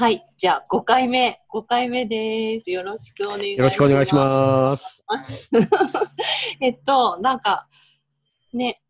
[0.00, 0.24] はい。
[0.36, 2.70] じゃあ、5回目、5回目です。
[2.70, 3.58] よろしくお願いします。
[3.58, 5.02] よろしくお願いします。
[5.22, 5.50] す。
[6.62, 7.66] えっと、なんか、
[8.52, 8.80] ね、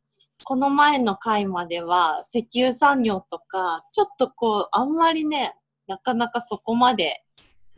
[0.44, 7.24] この前の回までは、石油産業とか、ちょっとこう、あんまりね、なかなかそこまで、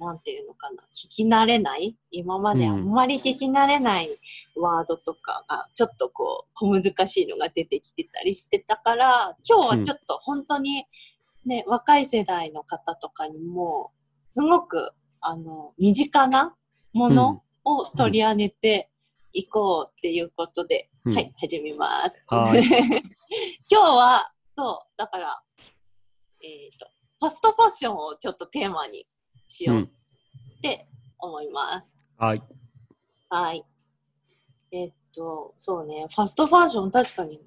[0.00, 1.96] なんていうのかな、聞き慣れない？
[2.10, 4.18] 今まであんまり聞き慣れない
[4.56, 10.84] ワードとかが、ちょっとこう、小難しいのが出てきてたりしてたから、今日はちょっと本当に、
[11.44, 13.92] ね、若い世代の方とかにも、
[14.30, 16.54] すごく、あの、身近な
[16.92, 18.90] ものを取り上げて
[19.32, 22.22] いこうっていうことで、うんはい、始めます。
[22.26, 22.62] はい
[23.70, 25.42] 今日は、そう、だから、
[26.42, 26.86] えっ、と、
[27.20, 29.06] ファストファッションをちょっとテーマに
[29.46, 30.88] しようって
[31.18, 31.96] 思います。
[32.18, 32.42] はい。
[33.28, 33.64] はい。
[34.72, 37.40] えっと、そうね、ファストファッション確かに、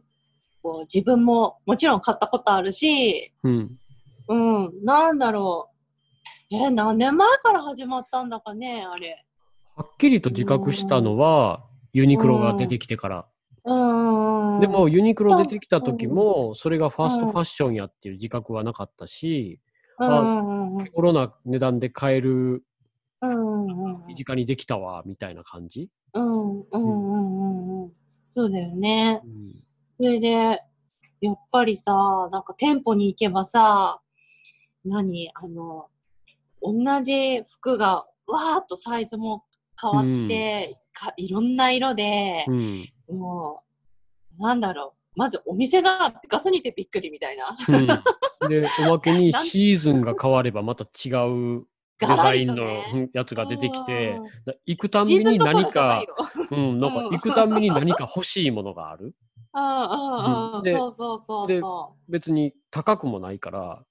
[0.62, 3.78] こう自分ももちろん買ったことあるし、うん。
[4.28, 5.70] うん、なんだろ
[6.52, 6.56] う。
[6.56, 9.26] え、何年前から始まったんだかね、あれ。
[9.76, 13.26] はっきりと自覚したのは、ユニクロが出てきてから。
[13.66, 14.60] うん。
[14.60, 19.60] でも、ユニクロ出てきた時も、それがファストファッションやっていう自覚はなかったし、
[20.00, 22.64] うんうんうんコロナ値段で買える、
[23.22, 25.90] うんうん身近にできたわ、みたいな感じ？
[26.14, 27.92] うんうんうんうんうん
[28.30, 29.22] そうだよね。
[29.24, 29.64] うん
[29.98, 30.62] それで、
[31.22, 34.02] やっぱりさ、なんか店舗に行けばさ、
[34.86, 35.88] 何あの、
[36.62, 39.44] 同じ服がわーっとサイズも
[39.82, 42.90] 変わって、かいろんな色で、うん。
[43.10, 43.64] も
[44.40, 45.00] う、なんだろう。
[45.16, 47.56] まずお店がガスにてびっくりみたいな。
[47.68, 47.88] うん
[48.50, 51.66] で、おまけにシーズンが変わればまた違う
[52.00, 52.66] デザインの
[53.14, 56.04] やつが出てきてうん、だ行くたんびに何か
[56.52, 59.16] うん、なんかうん行くたんびに何か欲しいものがある。
[59.54, 60.62] うんうんうん。
[60.64, 63.86] でそうそうそうでそ別に高くもないから、う。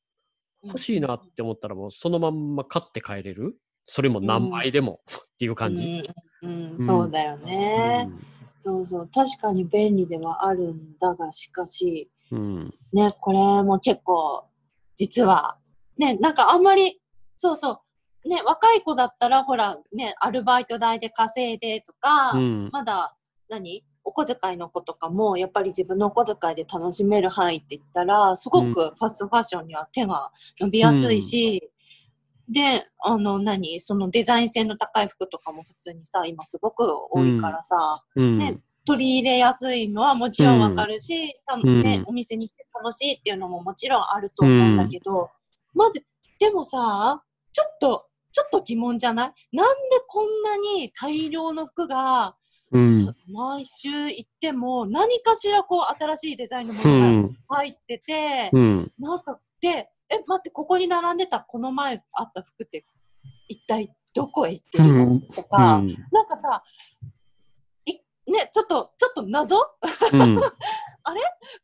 [0.65, 3.57] 欲しいなって思ったらもうそのまんま買って帰れる？
[3.87, 6.05] それも何枚でもっていう感じ？
[6.43, 8.27] うん、うんうんそうだよね、うん
[8.65, 9.11] そうそう。
[9.13, 12.73] 確かに便利ではあるんだが、しかし、うん。
[12.93, 14.45] ね、これも結構、
[14.95, 15.59] 実は、
[15.99, 17.01] ね、なんかあんまり、
[17.37, 17.83] そうそ
[18.25, 22.71] う、ね、若い子だったら、ほら、ね、アルバイト代で稼いでとか、うん。
[22.71, 23.17] まだ、
[23.49, 23.85] 何？
[24.05, 30.31] お小遣いの子とかも、やっぱり自分のお小遣いで楽しめる範囲って言ったら、すごくファストファッションには手が
[30.61, 31.71] 伸びやすいし、
[32.49, 33.81] で、あの、何？
[33.81, 38.39] そのデザイン性の高い服とかも普通にさ、今すごく多いからさ、うん。
[38.39, 41.83] ね取り入れやすいのはもちろんわかるし、たん。
[41.83, 45.31] ね、お店に行って楽しいっていうのももちろんあると思うんだけど、
[45.73, 46.05] まず、
[46.41, 49.57] でもさ、ちょっと、ちょっと疑問じゃない？
[49.57, 52.35] なんでこんなに大量の服が
[52.73, 53.17] うん。
[53.31, 57.23] 毎週行っても何かしらこう新しいデザインのもうのん。
[57.49, 58.93] が入ってて、うん。
[58.99, 62.85] なんかで、え、待って、ここに並んでたこの前あった服って
[63.49, 65.21] 一体どこへ行ってうるのん。
[65.21, 65.97] とか、うん。
[66.11, 66.92] なんかさ、い
[68.33, 69.57] ね、ちょっと、ちょっと謎？
[70.13, 70.41] うん。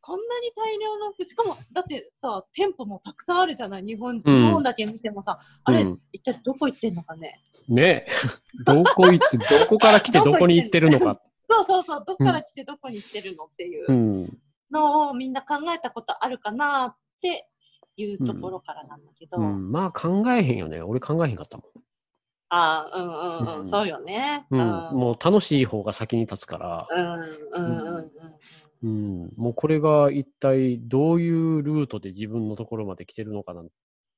[0.01, 3.85] こんなに大量の服、しかも、だってさ、店舗もたくさんあるじゃない？
[3.85, 7.41] 日本、うん日本だけ見てもさ、あれ、うん一体どこ行ってんのかね？
[7.69, 8.07] ねえ。
[8.65, 11.21] どこ行って、どこから来て どこに行ってるのか。
[11.51, 13.93] そうそうそう、どっから来てどこに行ってるのっていうう
[14.25, 14.39] ん
[14.71, 17.49] のをみんな考えたことあるかなって
[17.97, 19.73] いうところからなんだけど、うん。
[19.73, 20.83] まあ考えへんよね。
[20.83, 21.67] 俺考えへんかったもん。
[22.51, 24.47] ああ、うんうんうん、うんそうよね。
[24.51, 24.61] うん。
[24.61, 24.63] う
[24.95, 26.87] んもう楽しい方が先に立つから。
[26.91, 28.11] うんうんうんうん。
[28.81, 33.69] うん、もうこれが一体どういうルートで自分のところまで来てるのかなん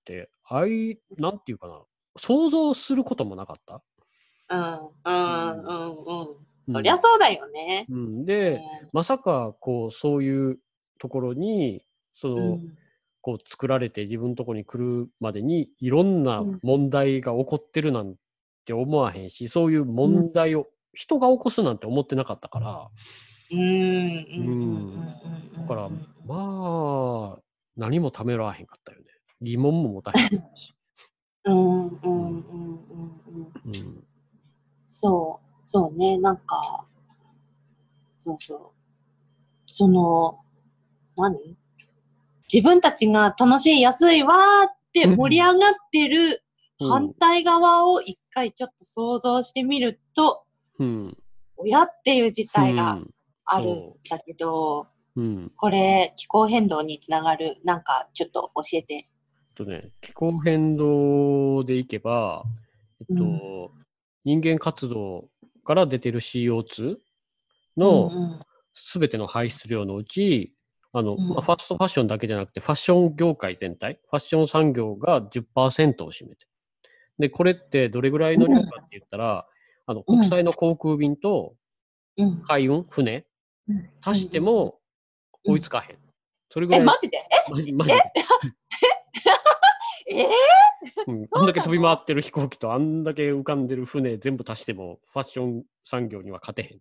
[0.05, 1.81] て、あい、なんていうかな、
[2.19, 3.83] 想像することもなかった？
[4.51, 4.61] うん
[5.05, 6.73] うんうんうん。
[6.73, 7.87] そりゃそうだよね。
[7.89, 8.61] うん、で、
[8.93, 10.59] まさかこうそういう
[10.99, 11.83] ところに
[12.15, 12.77] その、うん
[13.23, 16.59] こう作られて自分のところに来るまでにいろんなうん。
[16.63, 18.15] 問題が起こってるなん
[18.65, 22.89] て思わへんし、そういう問題を人が起こすなんて思ってなかったから、
[23.53, 23.59] うん。
[23.59, 23.67] うん。
[24.37, 24.93] うん。
[24.93, 25.11] うん。
[25.57, 25.91] だから
[26.25, 27.43] まあ
[27.77, 29.07] 何もためらわへんかったよね。
[29.43, 30.73] 疑問も持たへんし。
[31.45, 31.89] うん。
[31.89, 31.89] うん。
[31.89, 32.09] うん。
[32.09, 32.41] うん。
[33.65, 33.75] うん。
[33.75, 34.05] うん。
[34.89, 35.71] そう。
[35.71, 36.19] そうね。
[36.19, 36.85] なんか
[38.25, 38.61] そうそう。
[39.67, 40.41] その
[41.17, 41.57] 何？
[42.53, 46.43] 自分たちが楽しい安いわーって盛り上がってる
[46.81, 46.89] うん。
[46.89, 50.45] 反対側を一回ちょっと想像してみると、
[50.79, 51.17] うん。
[51.57, 53.11] 親っていう事態がうん。
[53.45, 55.23] あるんだけど、う。
[55.23, 55.53] ん。
[55.57, 59.05] これ気候変動につながるなんかちょっと教えて。
[59.55, 62.45] とね、気候変動でいけば、
[63.01, 63.85] えっと、うん。
[64.25, 65.29] 人間活動
[65.65, 66.99] から出てる CO2 うん
[67.77, 68.41] の
[68.73, 70.55] すべての排出量のうち、
[70.93, 76.49] あの、うんまあ、ファストファッションだけじゃなくて、ファッション業界全体、ファッション産業が10%を占めてる。
[77.19, 79.47] で、これってどれぐらいの量かって言ったら、
[79.87, 81.55] あの、国際の航空便と
[82.17, 82.43] うん。
[82.43, 83.25] 海運、船、
[83.69, 84.81] うん足しても
[85.47, 85.97] 追いつかへん。
[86.49, 86.87] それぐえ、らい。
[86.87, 87.19] マジで？
[87.49, 88.03] マジマジで。
[90.09, 90.19] え？
[90.23, 90.27] え？
[91.07, 96.81] うん、あんだけ飛び回ってる飛行機とあんだけ浮かんでる船全部足してもファッション産業には勝てへん。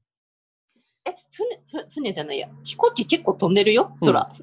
[1.10, 2.50] え、船、ふ船じゃないや。
[2.64, 4.32] 飛行機結構飛んでるよ、空。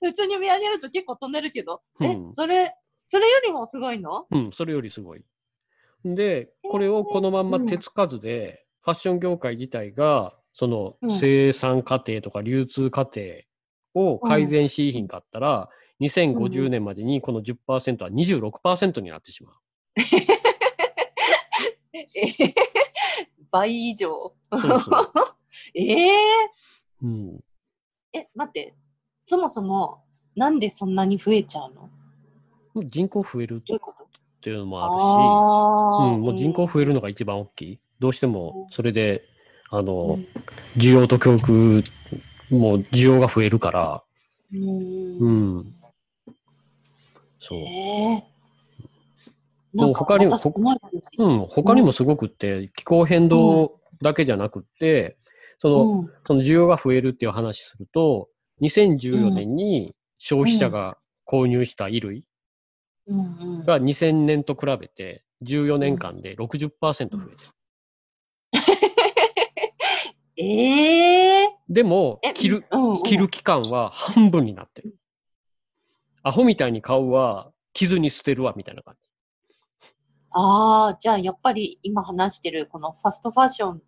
[0.00, 1.82] 普通に見上げると結構飛んでるけど。
[2.00, 2.74] えう、んそれ、
[3.06, 4.26] それよりもすごいの？
[4.30, 5.24] うん、うん、それよりすごい。
[6.04, 13.20] で、これをこのまんま手つかずで、ファッション業界自体が、そのうん生産過程とか流通過程
[13.94, 15.68] を改善しひんかったら、
[16.00, 19.54] 2050年までにこの10%は26%になってしまう。
[21.92, 22.06] え
[23.58, 24.08] 倍以上。
[24.52, 25.12] そうそう
[25.74, 26.16] ええ
[27.02, 27.44] うん、
[28.12, 28.74] え、待って。
[29.26, 30.02] そもそも、
[30.34, 31.90] なんでそんなに増えちゃうの？
[32.84, 35.04] 人口増えるっていうのもあるし、
[36.14, 37.80] うん、もう人口増えるのが一番大きい。
[37.98, 39.22] どうしてもそれで、
[39.70, 40.26] あうの、ん
[40.76, 41.82] 需要と供給、
[42.50, 44.02] もう需要が増えるから、
[44.52, 44.56] う。
[44.56, 45.74] うんん。
[47.40, 47.58] そう。
[47.60, 48.24] ええ
[49.76, 50.36] もう他にも
[51.18, 55.16] うん、他にもすごくって、気候変動だけじゃなくって、
[55.58, 56.10] その、うん。
[56.24, 58.28] その需要が増えるっていう話すると、
[58.62, 62.26] 2014年に消費者が購入した衣類
[63.08, 66.70] が2000年と比べて14年間で60%
[67.16, 67.50] 増えてる。
[70.38, 72.64] ええでもえ、着る、
[73.04, 74.96] 着る期間は半分になってる。
[76.22, 79.05] アホみたいに買うは、着ずに捨てるわ、みたいな感じ。
[80.38, 83.82] ああ、じゃあやっぱり今話してるこのファストファッション、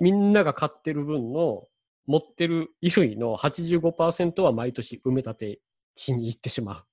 [0.00, 1.68] みんなが買ってる分の
[2.06, 5.60] 持ってる衣類の85%は毎年埋め立て
[5.96, 6.84] しに行ってしまう。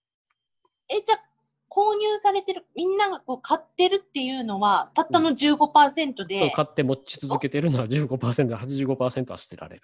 [0.89, 1.23] え、じゃあ、
[1.69, 9.83] 購入されてる、みんながこう買ってるっていうのは、たったの15%で、買って持ち続けてるのは15%で85%は捨てられる。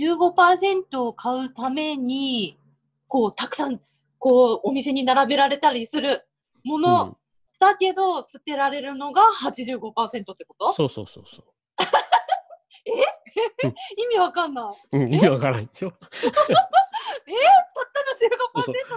[0.00, 2.58] 15%を買うために、
[3.06, 3.80] こう、たくさん、
[4.18, 6.26] こう、お店に並べられたりする
[6.64, 7.16] もの、うん。
[7.58, 10.72] だけど、捨てられるのが85%ってこと？
[10.72, 11.44] そうそうそうそ
[13.96, 14.76] 意味わかんない。
[14.92, 14.98] う。
[14.98, 15.90] うん、意味わからないでしょ。
[15.90, 16.16] たった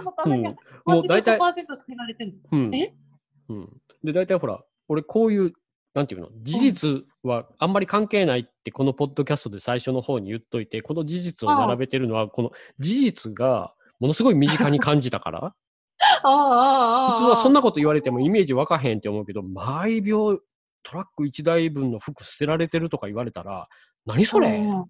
[0.00, 0.56] 15%のために、うん、
[0.86, 2.38] もう大体、85%捨てられてるの？
[2.52, 2.74] うん。
[2.74, 2.94] え？
[3.50, 5.52] うん、で、大体ほら、俺こういう、
[5.94, 15.54] なんていうの、事実はあんまり関係ないって、このポッドキャストで最初の方に言っといて、この事実を並べてるのは、この事実がものすごい身近に感じたから、
[16.22, 20.36] 普通はそんな、なこと言われてもイメージわかへんって思うけど、毎秒
[20.82, 23.68] トラック1台分の服捨てられてるとか言われたら、
[24.04, 24.84] 何それ、うん。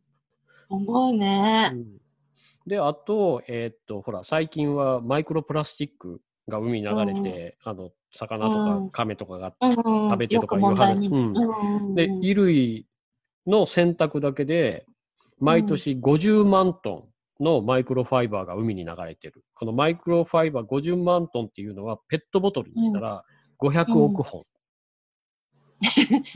[0.70, 1.70] 思うね。
[1.75, 2.00] うん。
[2.66, 8.90] で、あと、えーっと、ほら、最近はマイクロプラスチックが海に流れて、あの、魚とうん。
[8.90, 10.62] か亀とかが、うん、食べてとかいう。
[10.62, 11.33] 話うん。
[11.37, 12.87] うんで、衣類
[13.47, 14.87] の洗濯だけで、
[15.38, 17.09] 毎年50万ト
[17.40, 19.44] ンのマイクロファイバーが海に流れてる。
[19.54, 23.25] このマイクロファイバー50万トンっていうのは、ペットボトルにしたら
[23.61, 24.44] 500億本。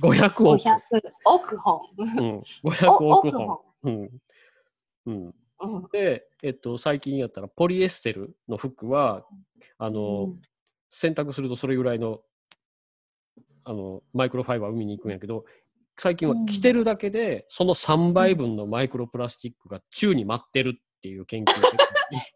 [0.02, 0.62] 500億。
[0.62, 1.80] 500億本。
[1.96, 3.58] うん、お500億億本。
[3.84, 4.10] うん、
[5.06, 5.34] うん。
[5.92, 9.24] で、えっと、最近やったらポリエステルの服は、
[9.78, 10.42] あの、うん
[10.88, 12.20] 洗濯するとそれぐらいの
[13.64, 15.44] あのマイクロファイバー海に行くんやけど
[15.98, 16.46] 最近はうん。
[16.46, 21.66] 着てるだけで、その3倍分のマイクロプラスチックが宙に舞ってるっていう研究結果
[22.12, 22.20] に。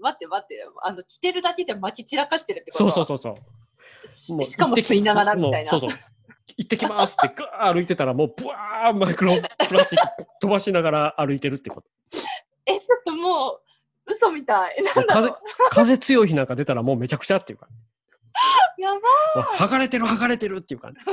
[0.00, 2.90] 待って待って、あの、着てるだけで巻き散らかしてるってこと？
[2.90, 3.42] そうそうそうそ
[4.02, 4.06] う。
[4.06, 5.70] ししかも吸いながらみたいな。
[5.70, 5.90] そうそう。
[6.56, 9.36] 行ってきますってガー歩いてたらもうブワーマイクロ
[9.68, 11.88] プラスチック飛ばしながら歩いてるってこと。
[12.66, 13.60] え、ちょっともう、
[14.10, 14.76] 嘘みたい。
[14.94, 15.34] なんだろ風う。
[15.70, 17.68] 風強い日なんか出たらもうめちゃくちゃっていうか、
[18.78, 19.02] やばも
[19.42, 21.02] う剥がれてる剥がれてるっていうか、ね、い。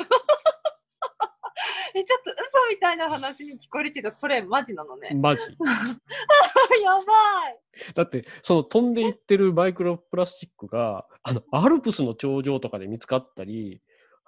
[2.00, 2.40] え、ちょっと嘘
[2.70, 5.12] みたいな話に聞こえるけど、これマジなのね。
[5.16, 5.42] マジ。
[6.84, 7.02] やば
[7.50, 7.60] い。
[7.94, 13.82] だってその飛んでいってるマイクロプラスチックがあのアルプスの頂上とかで見つかったり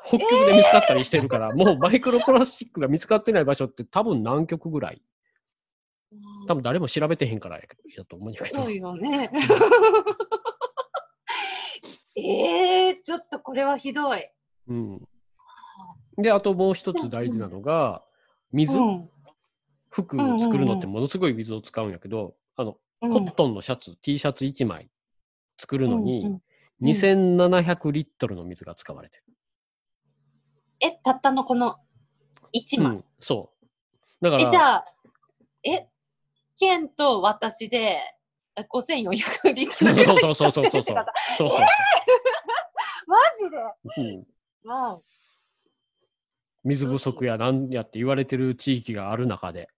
[0.04, 5.02] 北極で見つかったりしてるから、もうマイクロプラスチックが見つかってない場所って多分南極ぐらい
[6.48, 7.64] 多分誰も調べてへんからや
[7.98, 8.64] やと思うんやけど。
[8.64, 9.32] そうよね。
[12.16, 14.30] えー、ちょっとこれはひどい。
[14.68, 15.02] うん、
[16.18, 18.04] であともう一つ大事なのが
[18.52, 19.10] 水、うん。
[19.90, 23.12] 服を作るのってものすごい水を使うんやけど、あのうん。
[23.12, 24.90] コットンのシャツ、T シャツ1枚
[25.58, 26.42] 作るのに、うんうん
[26.82, 29.24] 2700リットルの水が使われてる。
[30.80, 31.76] え、たったのこの
[32.56, 32.96] 1枚？
[32.96, 33.52] うん、そ
[34.22, 34.24] う。
[34.24, 34.86] だから、え、じゃあ、
[35.66, 35.90] え、
[36.60, 38.00] ケンと私で
[38.56, 40.96] え5400リットルぐらいそうそうそうそうそう
[41.38, 41.50] そう。
[43.08, 43.58] マジで？
[43.96, 44.06] そう、
[44.66, 44.70] うん。
[44.70, 45.04] わお
[46.66, 49.70] 水不足やなんやって言われてる地域がある中で。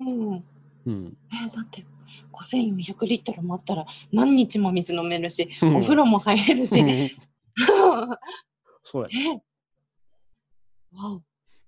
[0.00, 0.44] うん。
[0.86, 1.16] うん。
[1.32, 1.84] え、だって
[2.32, 6.80] 5400リットルもあったら何日も水飲めるし、うんお風呂も入れるし。
[6.80, 7.10] うんえ、
[8.84, 9.32] そうや、
[10.92, 11.22] わお。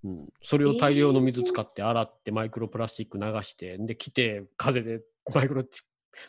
[0.09, 0.33] うん。
[0.43, 5.03] それを大量の水使って洗ってマイクロプラスチック流して、で、来て風で
[5.35, 5.65] マイクロ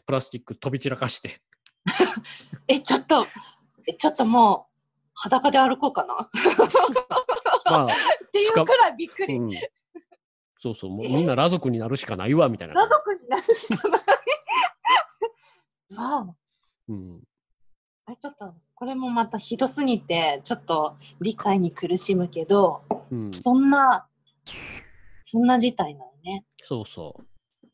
[0.06, 1.42] プラスチック飛び散らかして。
[2.68, 3.26] え、ちょっと、
[3.88, 6.14] え、ちょっともう裸で歩こうかな？
[6.16, 6.30] っ
[7.66, 7.88] まあ、
[8.32, 9.36] ていうくらいびっくり。
[9.38, 9.52] うん。
[10.62, 12.74] そうそう、もうみんな裸族になるしかないわ、みたいな。
[12.74, 14.02] 裸族になるしかない。
[15.96, 16.36] わ
[16.90, 16.92] お。
[16.92, 17.24] うん。
[18.12, 22.82] えちょっとこれもまたひどすぎてちょっと理解に苦しむけど
[23.12, 23.34] うん。
[23.34, 24.08] そんな
[25.24, 26.46] そんな事態なのね。
[26.64, 27.24] そうそう。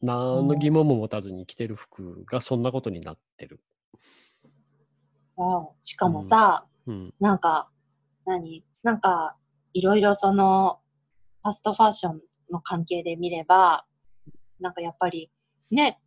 [0.01, 3.61] 何の疑問も持たずに着てる服がそんなことになってる。
[5.35, 7.13] わおしかもさ、うん。
[7.19, 7.69] なんか
[8.25, 8.63] 何？
[8.81, 9.35] なんか
[9.73, 10.79] いろいろその
[11.43, 12.21] ファストファッション
[12.51, 13.85] の関係で見れば
[14.59, 15.29] なんかやっぱり
[15.69, 15.99] ね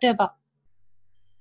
[0.00, 0.34] 例えば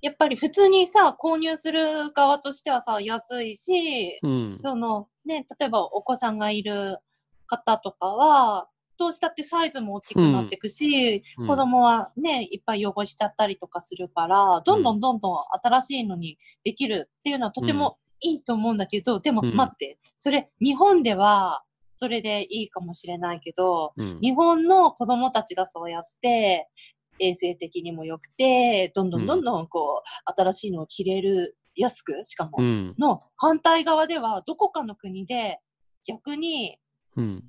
[0.03, 4.55] やっぱり普通にさ購入する側としてはさ安いしうん。
[4.60, 6.98] そのね、例えばお子さんがいる
[7.48, 8.67] 方とかは、
[8.98, 21.63] どうしたってサイズも大きくなっていくし、うん子供はね、いっぱい汚しちゃったりとかするから、どんどんどんどん新しいのにできるっていうのはとてもいいと思うんだけど、でもうん待って、それ日本では
[21.95, 24.19] それでいいかもしれないけど、うん。
[24.19, 26.69] 日本の子供たちがそうやって、
[27.20, 32.96] 衛生的にも良くて、どんどんどんどんこう、新しいのを着れる、安く、しかも、うん。
[33.00, 35.60] の反対側ではどこかの国で
[36.05, 36.77] 逆に
[37.15, 37.43] うん。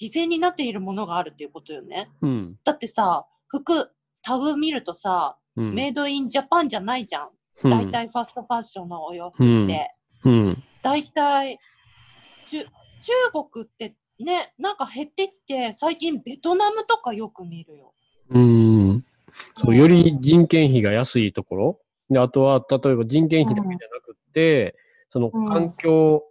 [0.00, 2.10] 犠牲になっているものがあるっていうことよね。
[2.22, 2.56] うん。
[2.64, 3.90] だってさ、服、
[4.22, 5.74] タグ見るとさ、うん。
[5.74, 7.24] メイドインジャパンじゃないじゃん。
[7.24, 9.94] うん大体ファストファッションのお洋うん服って。
[10.24, 10.64] うん。
[10.80, 11.58] 大体
[12.46, 12.68] 中、中
[13.52, 17.94] 国ってね、なんか減ってきて、最近ベトナムとかよく見るよ。
[18.30, 19.04] うん。
[19.56, 21.80] そう、より人件費が安いところ。
[22.10, 24.76] で、あとは、例えば人件費だけじゃなくって、
[25.10, 26.24] そのうん環境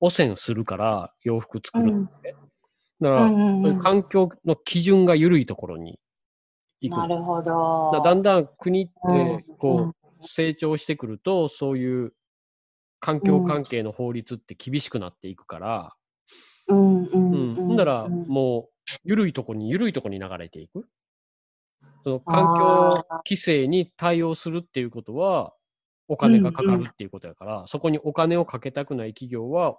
[0.00, 2.34] 汚染するから洋服作るって。
[3.00, 5.98] だから、うんうんうん環境の基準が緩いところに
[6.80, 6.98] 行く。
[6.98, 7.90] なるほど。
[7.92, 8.92] だだんだん国って
[9.48, 12.12] うんこう成長してくると、そういう
[12.98, 15.92] 環境関係の法律って厳しくなっていくから、
[16.68, 17.54] うんうんうんうん。
[17.54, 18.70] ほんならうんもう
[19.04, 20.86] 緩いとこに緩いとこに流れていく。
[22.04, 25.52] その環境規制に対応するっていうことは
[26.08, 29.76] お金がかかるっていうことやから、そこにお金をかけたくない企業は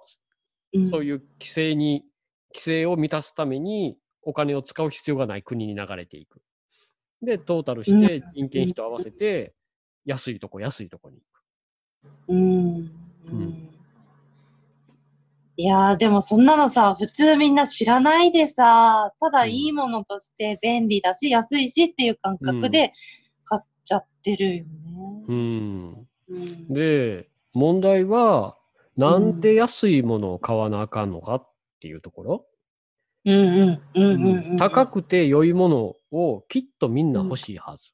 [0.73, 0.89] うん。
[0.89, 2.03] そういう規制に
[2.53, 6.41] 規制を満たすためにお金を使う必要がない国に流れていく。
[7.21, 9.53] でトータルして人件費と合わせて
[10.05, 11.43] 安いとこ安いとこに行く。
[12.29, 13.00] うんうん
[15.61, 22.91] いやーでもそんなのさ普通みんな知らないでさただうんいいものとして便利だし安いしっていう感覚で
[23.43, 24.71] 買っちゃってるよね。
[25.27, 28.57] うんうんで問題は
[28.97, 31.49] なんで安いものを買わなあかんのかっ
[31.79, 32.45] ていうところ。
[33.25, 37.91] うんうんうんうんうん高くて良いものをきっとみんな欲しいはず。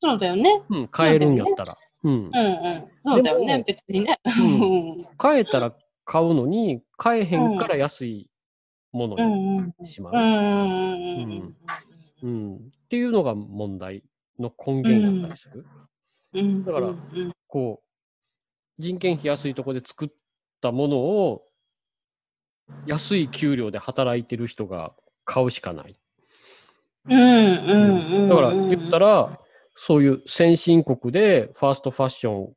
[0.00, 0.60] そうだよね。
[0.68, 1.78] うん、買えるんやったら。
[2.04, 4.20] うんうんうんそうだよね別にね。
[4.26, 5.74] うん 買えたら
[6.08, 8.30] 買うのに、買えへんから安い
[8.92, 10.14] ものにうんしまう。
[10.14, 10.16] っ
[12.88, 14.02] ていうのが問題
[14.38, 15.66] の根源だったりする。
[16.32, 20.08] うんだからうんこう、人件費安いとこで作っ
[20.62, 21.42] たものを
[22.86, 24.94] 安い給料で働いてる人が
[25.26, 26.00] 買うしかない。
[27.04, 28.28] うんうんうん。
[28.30, 29.38] だから言ったら、
[29.76, 32.54] そういう先進国でファーストファッション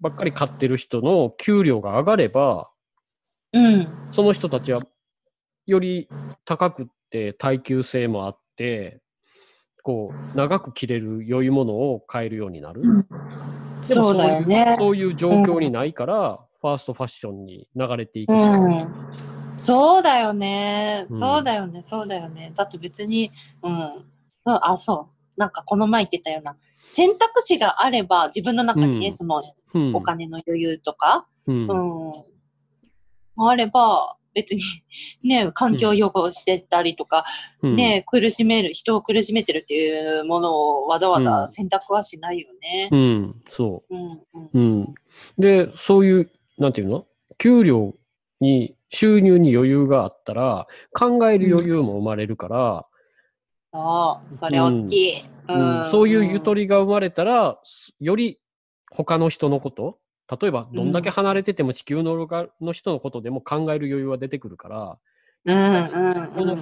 [0.00, 2.70] ばっかり買ってる人の給料が上がれば、
[3.52, 3.88] うん。
[4.10, 4.82] その人たちは
[5.66, 6.10] より
[6.44, 9.00] 高くって耐久性もあって、
[9.82, 12.82] こう、長く着れる良いものを買えるようになる。
[13.80, 14.76] そうだよね。
[14.78, 18.34] そういう状況にないから、ファーストファッションに流れていくう。
[18.34, 19.06] ん。
[19.56, 21.06] そうだよね。
[21.08, 21.82] うんそうだよね。
[21.82, 22.52] そうだよね。
[22.54, 23.30] だって別に、
[23.62, 24.04] うん。
[24.44, 25.40] あ、そう。
[25.40, 26.56] なんかこの前言ってたような。
[26.88, 29.42] 選択肢があれば、自分の中にね、うんその
[29.74, 33.46] うんお金の余裕とか、うんうん。
[33.48, 34.62] あれば、別に、
[35.24, 37.24] ね、環境擁護してたりとか、
[37.62, 42.88] うんね、苦しめる、人を苦しめてるっていうものをわざわざ選択はしないよね。
[42.92, 44.02] うん、そうん。
[44.02, 44.14] うん。
[44.14, 44.50] う。
[44.52, 44.94] うん。
[45.38, 47.06] で、そういう、なんていうの？
[47.38, 47.94] 給料
[48.40, 52.86] に、収入に余裕があったら、考える余裕も生まれるから、
[53.76, 55.22] そう、それ大きい。
[55.48, 56.62] うんそういうゆとり。
[56.62, 57.60] りが生まれたら、
[58.00, 58.40] より
[58.90, 59.98] 他の人のこと、
[60.40, 62.16] 例えばどんだけ離れてても地球の
[62.60, 64.98] の人のことでも考える余裕は出てくるから、
[65.44, 66.56] この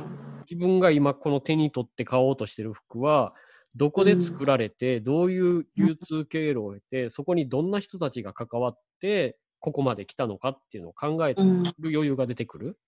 [0.51, 3.33] 自分が今この手に取って買おうとしてる服は、
[3.75, 11.63] どこで作られて、どういう流通経路を経て、そこにどんな人たちが関わって、ここまで来たのかっていうのを考えるうん。
[11.83, 12.79] 余裕が出てくる。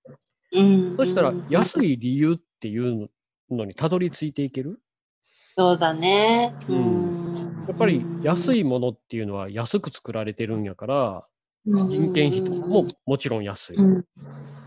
[0.52, 0.96] うん。
[0.98, 1.94] そしたら、安い。
[1.94, 3.08] い理由っていう
[3.50, 4.80] のにたどり着いていける？
[5.58, 6.54] そうだね。
[6.68, 7.16] ううんん。
[7.66, 11.28] やっぱり安いいものっていうのは安く作られてるんやから、
[11.64, 13.78] 人人件費とかももちろん安い。
[13.82, 14.04] うん。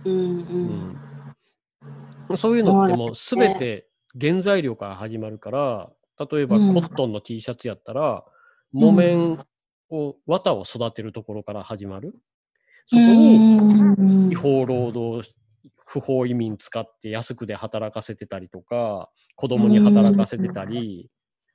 [0.05, 0.39] うん。
[0.67, 0.71] う。
[0.71, 1.01] うんん
[2.38, 3.88] そういうのってもうすべて
[4.19, 5.89] 原材料から始まるから、
[6.31, 8.24] 例えばうんコットンの T シャツやったら、
[8.71, 9.39] 木綿
[9.89, 12.13] を、綿を育てるところから始まる。
[12.88, 13.48] そこに
[14.29, 15.29] 違法労働、
[15.91, 21.10] 不法移民使って安くで働かせてたりとか、子供に働かせてたり、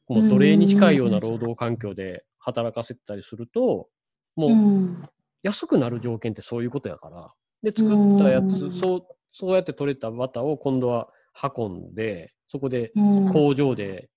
[0.09, 3.89] もう奴隷に近いような労働環境で働かせてたりすると、
[4.35, 5.03] もううん。
[5.45, 7.33] 安くなる条件ってそういうことやから。
[7.63, 11.09] で、作ったやつ、うんそう、そうやって取れた綿を今度は
[11.57, 13.25] 運んで、そこでうん。
[13.27, 14.11] 工場で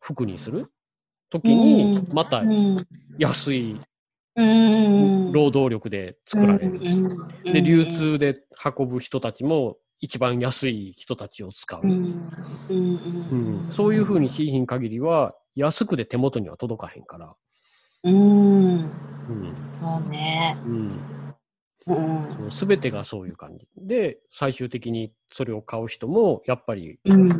[0.00, 0.72] 服にする
[1.30, 2.76] 時にう、んまたうん。
[3.18, 3.80] 安い
[4.34, 5.07] うん。
[5.32, 6.82] 労働力で作られる。
[7.46, 7.52] うん。
[7.52, 8.40] で、流通で
[8.78, 11.80] 運ぶ人たちも一番安い人たちを使う。
[11.82, 12.22] うん。
[12.68, 12.96] うん。
[13.30, 17.34] うんそういうふうにしいひん限りは、安くで手元には届かへんから。
[18.04, 18.82] うん。
[19.28, 19.54] うん。
[19.80, 20.58] そうね。
[20.64, 21.04] うん。
[22.38, 22.50] うん。
[22.50, 23.66] すべてがそういう感じ。
[23.76, 27.30] で、最終的にそれを買う人も、やっぱりうん。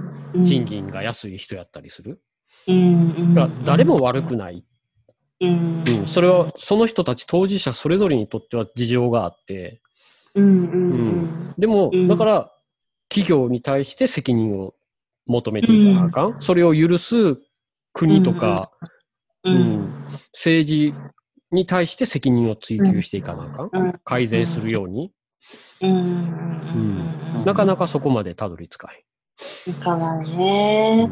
[0.44, 2.20] 賃金が安い人やったりする。
[2.66, 3.34] うん。
[3.34, 4.64] だから誰も悪くない。
[5.40, 5.84] うん。
[6.00, 6.06] うん。
[6.06, 9.80] それは、その人たち当事者それぞれにとっては事情があって、
[10.34, 10.64] うん。
[10.64, 10.94] う
[11.50, 11.54] ん。
[11.58, 12.52] でもうん、だから、
[13.08, 14.74] 企業に対して責任を
[15.26, 16.36] 求めていかなあかん。
[16.40, 17.38] それを許す
[17.92, 18.70] 国とか、
[19.44, 19.50] う。
[19.50, 19.84] うん。
[19.86, 19.94] ん
[20.32, 20.94] 政治
[21.50, 23.70] に対して責任を追及していかなあかん。
[23.72, 23.92] うん。
[24.04, 25.12] 改善するように。
[25.80, 26.24] うん。
[26.74, 27.44] うん。
[27.44, 29.72] なかなかそこまでたどり着かへん。
[29.72, 30.36] いかないうん。
[30.36, 31.10] ね。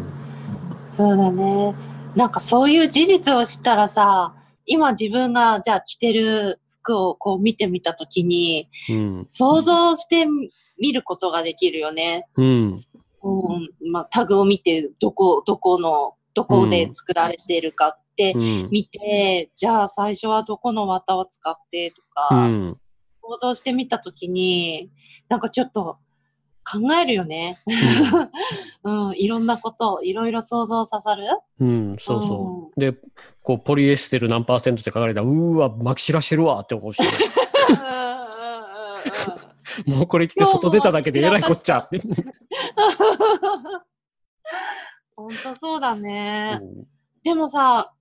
[0.92, 1.74] そうだね。
[2.16, 9.24] なんかそういう事実を知ったらさ、今自分がじゃあ着てる服をこう見てみたときに、うん。
[9.26, 10.26] 想像して
[10.81, 12.26] みることができるよね。
[12.37, 12.68] うん。
[12.68, 13.90] うん。
[13.92, 18.68] まあ、タグを見て、どこ、どこの、どこで作られてるかってうん。
[18.70, 22.79] 見て、じゃあ最初はどこの綿を使ってとうか、ん。
[23.22, 24.90] 想像してみたときに、
[25.29, 25.98] なんかちょっと
[26.70, 27.62] 考えるよね。
[28.83, 31.24] うん、いろんなこと、いろいろ想像ささる。
[31.61, 32.81] うん、そうそう。
[32.81, 32.94] で、
[33.42, 37.00] こう、ポリエステル何パーセントって書かれたら、うーわ、巻き散らしてるわって思うし、
[39.87, 42.00] もうこれ着て外出ただけでえらいこっちゃって。
[45.16, 46.59] 本当そうだね。
[46.61, 46.87] うん
[47.26, 47.92] でもさ、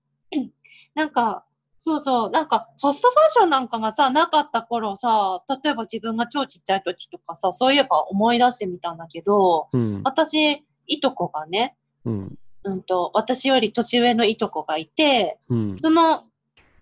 [0.93, 1.45] なんか、
[1.86, 10.02] そうそう、なんか、ファストファッションなんかがさ、なかった頃さ、例えば自分が超ちっちゃい時とかさ、そういえば思い出してみたんだけど、うん。
[10.04, 12.39] 私、いとこがね、うん。
[12.63, 15.80] うんと、私より年上のいとこがいて、うん。
[15.80, 16.24] その、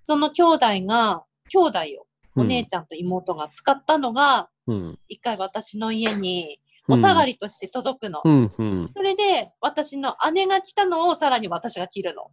[0.03, 4.99] その兄弟が、兄弟よ、お姉ちちゃんと妹が使ったのが、うん。
[5.09, 8.21] 一回私の家にお下がりとして届くの。
[8.23, 8.51] うん。
[8.57, 8.91] うん。
[8.95, 12.31] それで、私の姉が来たのをさらに私が着るの。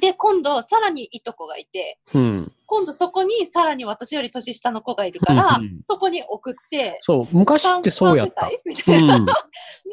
[0.00, 0.10] うん。
[0.10, 2.52] で、今度、さらにいとこがいて、うん。
[2.66, 8.48] 今度そこにさらに私より年下の子がいるから、うんうんそこに送って、そう、昔ってそうやった。
[8.64, 9.18] みたいな。
[9.20, 9.26] ね、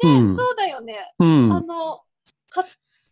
[0.04, 0.96] うんそうだよね。
[1.18, 1.52] うん。
[1.52, 2.00] あの、
[2.50, 2.64] か、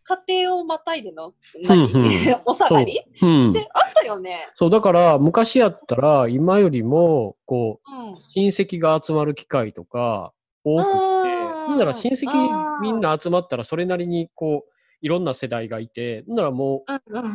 [0.03, 1.33] 家庭をまたいでの
[1.63, 2.11] 何、うんうん
[2.45, 2.99] お下がり？
[3.21, 4.49] うんであったよね。
[4.55, 8.17] そう、だから昔やったら今よりも、こう、うん。
[8.29, 10.31] 親戚が集まる機会とか
[10.63, 10.83] 多く
[11.23, 16.91] て、なら親戚みんな集まったらそれなりにこう、いろんな世代がいて、ならもう。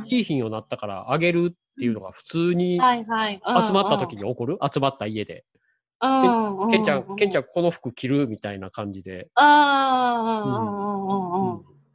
[0.09, 2.77] いい品をなったからあげるっていうのが普通に。
[2.77, 5.45] 集まった時に起こる、集まった家で。
[6.01, 7.43] うんちゃん、ケンちゃん。
[7.45, 9.31] んこの服着るみたいな感じで。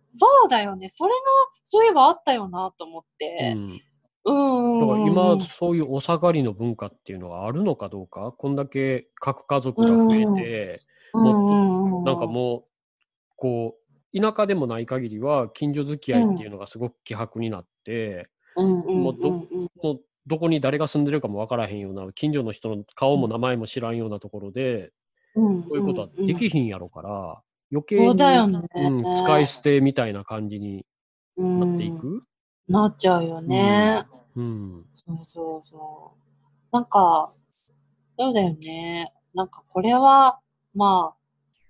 [0.10, 0.88] そうだよね。
[0.90, 1.18] それが、
[1.64, 3.54] そういえばあったよなと思っうて。
[3.54, 3.82] ん
[4.26, 4.80] うん。
[4.80, 10.80] だからうん今、そういうお下がりの文化っていうのがあるのかどうか、こんだけ核家族が増えて、
[11.14, 12.64] もっとなんかもう、
[13.36, 19.18] こう、田舎でもない限りは、近所付き合いっていうのがすごく希薄になって、うん、うんもう
[20.28, 24.92] どこに誰が住んでるかもわからへんような、近所の人の顔も名前も知らんようなところで、
[25.36, 27.42] うんこういうことはできひんやろから、
[27.72, 28.62] 余計に、だよね。
[28.76, 30.86] うん、使い捨てみたいな感じに
[31.38, 32.24] なっていうんく。
[32.68, 34.06] なっちゃうよね。
[34.36, 34.86] うん。
[34.96, 36.76] そうそうそう。
[36.76, 37.32] なんか、
[38.18, 39.14] そうだよね。
[39.34, 40.40] なんかこれは、
[40.74, 41.17] まあ、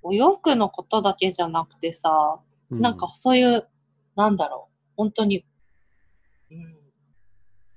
[0.08, 2.40] お洋服のことだけじゃなくてさ、
[2.72, 2.82] うん。
[2.82, 3.68] なんかそういう、
[4.16, 5.46] なんだろう、本当に、
[6.50, 6.76] うん、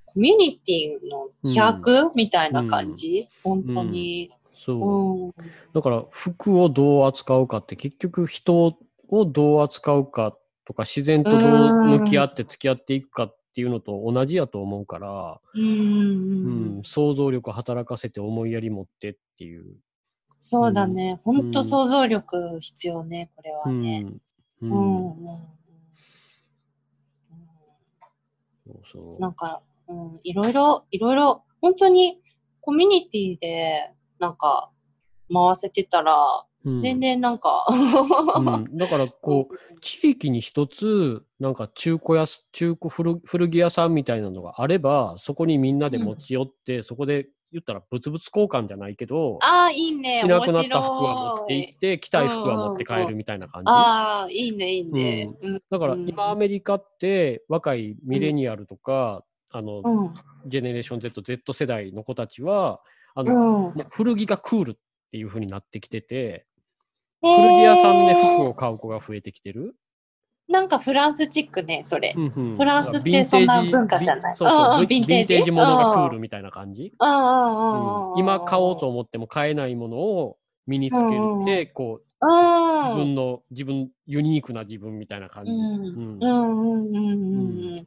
[0.07, 4.31] コミュニティの規約、みたいな感じ、本当に。
[4.65, 5.41] そう。
[5.41, 5.51] うん。
[5.73, 8.77] だから服をどう扱うかって結局人
[9.09, 16.77] をどう扱うかとか自然とどう向き合って付き合っていくかっていうのと同じやと思うから、うん。
[16.77, 16.83] うん。
[16.85, 19.65] 想像力働かせて思いやり持ってっていう。
[20.41, 21.21] そうだね。
[21.25, 24.01] 本うん当想像力必要ね、これはうね。
[24.01, 24.07] ん。
[24.07, 24.21] う
[24.63, 24.71] うん。
[24.71, 24.73] ん。
[24.73, 25.39] うんうん
[28.67, 32.21] そうそうなんか、うん、いろいろ、いろいろ、本当に
[32.61, 34.71] コミュニティで、なんか、
[35.33, 36.15] 回せてたら、
[36.65, 37.65] うん全然なんか、
[38.37, 50.23] うん、 だからこう地域に一つなんか中古屋中古古古着屋さんみたいなのがあればそこにみんなで持ち寄って、そこで言ったら物々交換じゃないけどああ、いいね。
[50.25, 53.71] 着なくなった服は持って行って着たい服は持って帰るみたいな感じ。
[53.71, 55.31] ああ、いいね、いいね。
[55.43, 60.15] うんだからうん今アメリカって若いミレニアルとか、あのうん。
[60.47, 62.81] ジェネレーション Z、Z 世代の子たちは
[63.15, 64.75] あの、古着がクールっ
[65.11, 66.47] ていう風になってきてて
[67.21, 69.75] 古古着屋さんで服を買う子が増えてきてる。
[70.51, 72.13] なんかフランスチックね、それ。
[72.17, 76.93] うんうんフランスってそんな文化じゃないそうそうヴィンテージージものがクールみたいな感じ？
[76.99, 78.19] うんうんうんうんうん。
[78.19, 80.37] 今買おうと思っても買えないものを
[80.67, 82.85] 身につけうんうんて、こう、うん。
[82.85, 85.53] 自分の、自分、ユニークな自分みたいな感じ？
[85.53, 87.87] うんうんうんうんうんうんうん。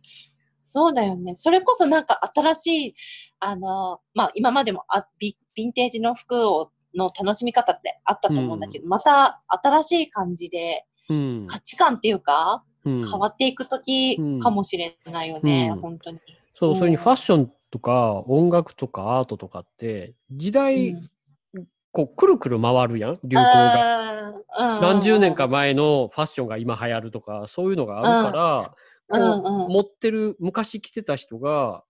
[0.62, 1.36] そうだよね。
[1.36, 2.94] それこそなんか新しい、
[3.40, 10.93] あの、まあ今までもあビヴィンテージの服をの楽しみ方ってあったと思うんだけど、また新しい感じでうん
[11.48, 13.02] 価値観っていうか、うん。
[13.02, 14.40] 変わっていく時うん。
[14.40, 15.82] かもしれないよね、うん。
[15.82, 16.20] 本当に。
[16.56, 16.80] そうう、ん。
[16.80, 21.10] それにファッションとか音楽とかアートとかって、時代、うん。
[21.92, 24.32] こう、くるくる回るやん、流行が。
[24.32, 24.82] うん。
[24.82, 28.76] 何十年か前のファッションが今流行るとか、そういうのがあるか
[29.10, 31.84] ら、持ってる、昔着てた人が、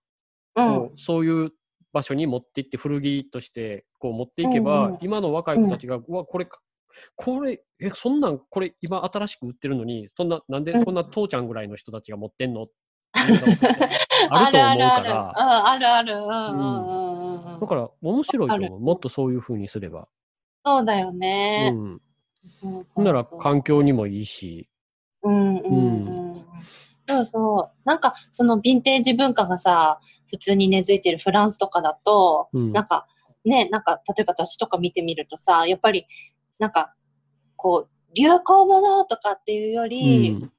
[0.56, 0.66] うん。
[0.66, 1.52] こうそういう
[1.92, 6.60] 場所に持って行って古着としてこう持っていけば、今の若い子たちが、うわこれか
[7.16, 10.84] これえそんなんこれ今新しく売ってるのにそんななんでうん。
[10.84, 12.62] こんな父ちゃんぐらいの人たちが持ってんの？
[12.62, 12.66] う
[13.26, 13.46] のが
[14.30, 15.32] あると思うかあるら
[15.72, 15.86] ある。
[15.88, 16.14] ある。
[16.52, 16.56] う
[17.58, 18.80] んだから面白いと思う。
[18.80, 20.08] もっとそういう風にすれば、
[20.64, 21.70] そうだようね。
[21.70, 22.00] ん、
[22.50, 24.68] そうそうほんなら環境にもいいし、
[25.22, 26.46] うんうんうん。
[27.08, 27.70] そうそう。
[27.84, 32.72] なんか、そのヴィンテージ文化がさ、普通に根付いてるフランスとかだと、うん。
[32.72, 33.06] なんか、
[33.44, 36.06] ね、なんか、例えば雑誌とか見てみるとさ、やっぱり、
[36.58, 36.94] なんか、
[37.56, 40.52] こう、流行ものとかっていうようり、ん。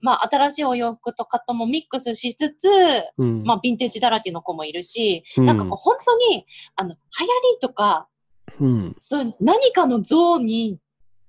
[0.00, 2.68] まあ、新しいお洋服とかともミックスしつつ、
[3.18, 3.44] うん。
[3.44, 5.46] まあ、ヴィンテージだらけの子もいるし、うん。
[5.46, 8.08] なんかこう、本当に、あの、流行りとか、
[8.60, 8.96] うん。
[8.98, 10.78] そういう何かの像に、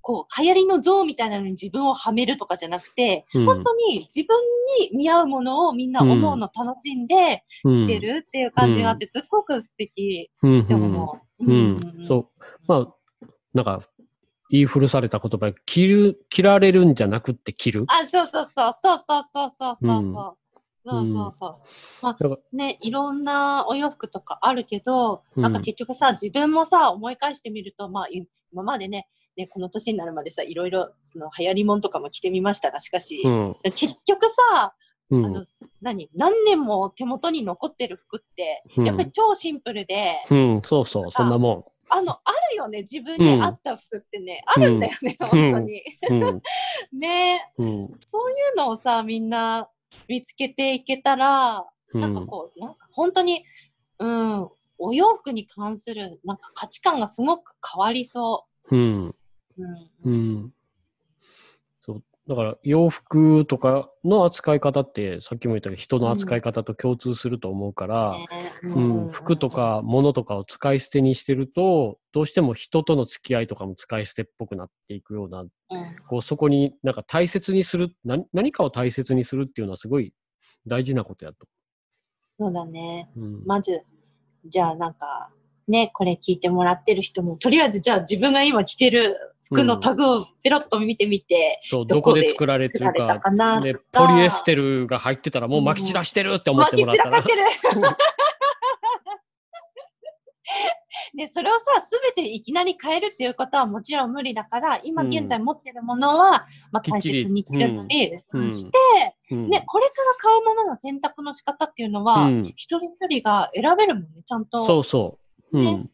[0.02, 3.46] こう、流行りの像みたいなのに自分をはめるとかじゃなくて、うん。
[3.46, 4.38] 本当に自分
[4.80, 10.48] に似合うものをみんなうんおのおの楽しんで着てるっていう感じがあって、すっごく素敵う。
[10.48, 10.60] ん。
[10.62, 11.46] って思う。
[11.46, 12.28] うん、そう。
[12.68, 13.82] まあ、なんか、
[14.52, 17.86] 言い古された言葉、着る、着られるんじゃなくって着る？
[17.88, 19.94] あ、そうそうそう、そうそうそうそうそう。
[19.98, 20.14] うん。
[20.84, 21.58] そうそうそう。
[22.02, 25.44] まあね、いろんなお洋服とかあるけど、うん。
[25.44, 33.56] なんか結局さ、自分もさ、思い返してみると、まあ、い今までね、ね、この年になるまでさ、いろいろ、その流行りもんとかも着てみましたが、しかし、うん。
[33.64, 34.76] 結局さ、
[35.12, 35.26] うん。
[35.26, 35.44] あの、
[35.82, 38.86] 何何年も手元に残ってる服って、うん。
[38.86, 45.84] やっぱり超シンプルで、うん、そうそう、そんなもあの、あるよね、自分に合った服ってね、あるんだよね、うん本当に。
[46.10, 46.14] ん。
[46.24, 46.32] う
[46.96, 47.00] ん。
[47.00, 48.00] ねうん。
[48.06, 49.70] そういうのをさ、みんな
[50.08, 53.44] 見つけていけたら、うんなんかこう、なんか本当に、
[54.00, 59.08] うん、お洋服に関するなんか価値観がすごく変わりそうん。
[59.08, 59.16] う。
[59.58, 59.92] うん。
[60.06, 60.54] うん。
[62.28, 68.28] だから洋服とかの扱い方って、さっきも言ったけど、人の扱い方と共通すると思うから、ね。
[68.64, 75.50] うん、服と、か物とかを使い捨てにしてると、どうしても人との付き合いとかも使い捨てっぽくなっていくような、うん。
[76.08, 80.14] こうそこになんか大切にする、何何かを大切にするっていうのはすごい
[80.68, 81.48] 大事なことやと。
[82.40, 83.10] そうだね。
[83.16, 83.44] うん。
[83.46, 83.84] まず、
[84.46, 85.32] じゃあなんか、
[85.72, 89.18] ね、これ聞いてもらってる人も、とりあえずじゃあ自分が今着てる
[89.52, 94.08] 服のタグをペロッと見てみて、そうどこで作られてるか、かなねと、か。
[94.08, 97.12] ポリエステルが入ってたらもう撒き散らしてるって思ってもらったら。
[97.12, 97.42] 散らかしてる。
[101.16, 107.68] で、 それをさ、すべていきなり変えるっていうことはもちろん無理だから、今現在持ってるものは、まあ、大切に着る
[108.50, 108.78] して、
[109.32, 109.50] うん。
[109.50, 112.44] ね、これから買うものの選択の仕方っていうのは、うん。
[112.46, 114.66] 一人一人が選べるもんね、ちゃんと。
[114.66, 115.21] そうそう。
[115.52, 115.64] うん。
[115.66, 115.90] ね。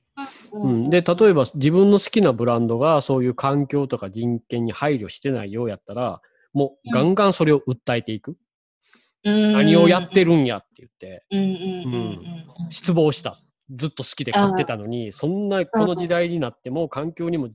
[0.51, 6.21] ううん、で例えば自分の好きなブランドがそういう環境とか人権に配慮してないようやったら
[6.53, 8.35] もうガンガンそれを訴えていく、
[9.23, 9.53] うん。
[9.53, 11.25] 何をやってるんやって言って。
[11.31, 13.37] うん失望した。
[13.75, 17.49] ずっと好きで買ってたのにそんなこの時代になっても環境にも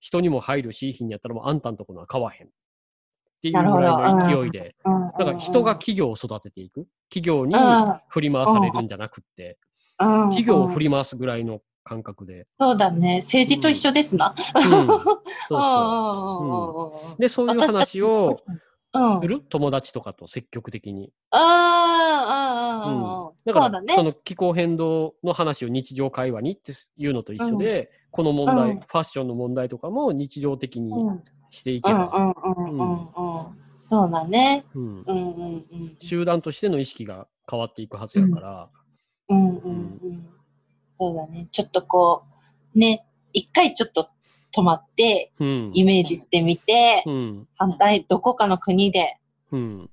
[0.00, 2.46] 人にも配慮しいひんやったらもうあんたんとこのは買わへん。
[2.46, 2.50] っ
[3.40, 4.74] ていうぐらいの勢いで。
[4.84, 6.86] うんうんだから人が企業を育てていく。
[7.10, 9.58] 企業にうん振り回されるんじゃなくって。
[9.62, 9.67] うん
[9.98, 13.16] 企業を振り回すぐらいの感覚で、そうだね。
[13.16, 14.34] 政治と一緒ですな。
[17.18, 18.36] でそういう話を
[19.20, 21.10] する友達とかと積極的に。
[21.30, 23.32] ああ。
[23.44, 28.80] だからその気候変動の話を日常会話にっていうのと一緒で、この問題、うん。
[28.80, 31.22] ファッションの問題とかも日常的にうん。
[31.50, 32.90] していけば、うんうんうんうん。
[32.90, 33.08] うん。
[33.86, 34.66] そうだね。
[34.74, 34.82] うん。
[34.82, 35.96] うんうんうん。
[36.00, 38.70] 集団としての意識が変わっていくはずやから、
[39.28, 40.26] うんうんうん。
[40.98, 41.48] そうだね。
[41.52, 42.24] ちょっとこ
[42.74, 44.08] う、ね、一回ちょっと
[44.56, 49.18] 止まって、うんイメージしてみて、うん反対、どこかの国で
[49.52, 49.90] うん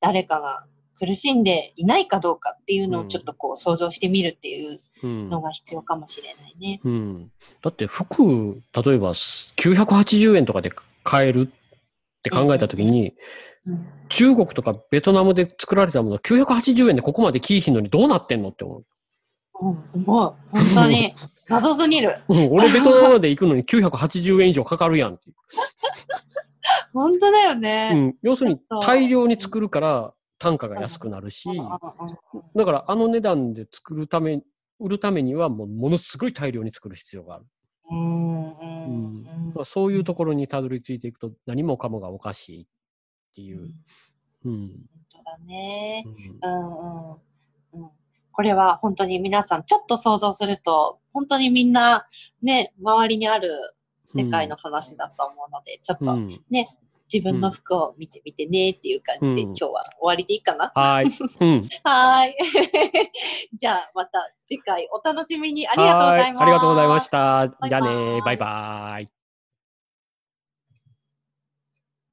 [0.00, 0.64] 誰かが
[0.98, 6.80] 苦しんでいないかどうかっていうのうんをちょっとこう想像してみるっていううんのが必要かもしれないね。
[6.84, 7.30] うん、
[7.62, 10.72] だって服例えば980円とかで
[11.04, 13.14] 買えるって考えた時に、うん
[14.08, 18.84] 中国とかベトナムで作られたもの980円でここまでキーひんのにどうなってんのって思う。
[19.60, 21.14] うん、もう、本当に、
[21.48, 22.16] 謎すぎる。
[22.28, 25.36] うん、俺ベトナムまで行くのに980円以上かかるやんっていう。
[26.92, 27.92] 本当だようね。
[27.92, 31.48] ん、要するに大量に作るから単価が安くなるし、
[32.54, 34.42] だからあの値段で作るため、
[34.78, 37.46] 売るためにはもうものすごい大量に作る必要がある。
[39.64, 42.66] そういうところにたどり着いていくと何もかもがおかしいっ
[43.38, 43.70] ていう。
[44.44, 46.04] うん本当だね。
[46.06, 47.90] うんうんうんうん
[48.32, 52.06] これは本当に皆さんちょっと想像すると、本当にみんな
[52.40, 53.50] ね、周りにある
[54.12, 56.40] 世界の話だと思うので、ちょっとうん
[57.12, 60.70] 自分の服を見てみてねっていう感じで、うん今日は終わりでいいかな？
[60.74, 61.06] はーい。
[61.06, 61.68] うん。
[61.82, 62.34] はーい。
[63.58, 66.42] じゃあまた次回お楽しみにありがとうございます。
[66.44, 67.48] ありがとうございました。
[67.68, 69.17] じゃあねバイバーイ。